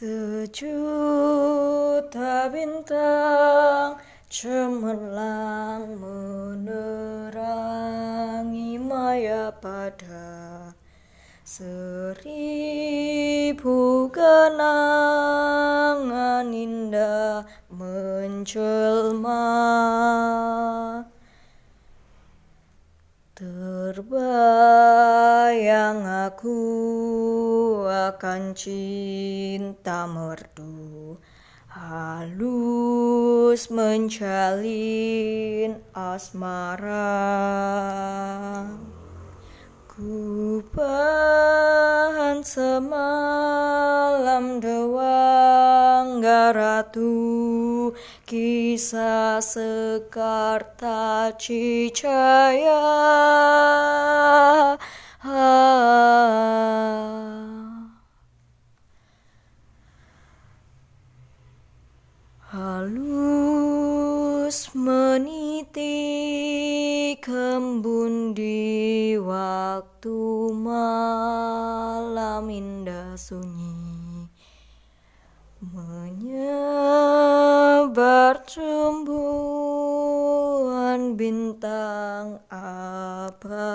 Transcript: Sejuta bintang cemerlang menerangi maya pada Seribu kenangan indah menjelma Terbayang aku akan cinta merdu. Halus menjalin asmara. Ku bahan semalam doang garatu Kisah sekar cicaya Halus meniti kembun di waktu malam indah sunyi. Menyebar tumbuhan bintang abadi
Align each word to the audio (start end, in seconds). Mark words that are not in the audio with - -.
Sejuta 0.00 0.48
bintang 2.48 4.00
cemerlang 4.32 5.92
menerangi 6.00 7.44
maya 8.80 9.52
pada 9.52 10.72
Seribu 11.44 12.88
kenangan 14.08 15.28
indah 16.48 17.44
menjelma 17.68 19.52
Terbayang 24.00 26.00
aku 26.32 26.56
akan 27.84 28.56
cinta 28.56 30.08
merdu. 30.08 31.20
Halus 31.68 33.68
menjalin 33.68 34.64
asmara. 35.92 37.12
Ku 39.84 40.64
bahan 40.72 42.40
semalam 42.40 44.64
doang 44.64 46.24
garatu 46.24 47.12
Kisah 48.24 49.44
sekar 49.44 50.70
cicaya 51.34 52.78
Halus 62.50 63.54
meniti 64.74 65.94
kembun 67.22 68.34
di 68.34 69.14
waktu 69.22 70.50
malam 70.58 72.50
indah 72.50 73.14
sunyi. 73.14 74.26
Menyebar 75.62 76.42
tumbuhan 78.50 79.14
bintang 81.14 82.42
abadi 82.50 83.70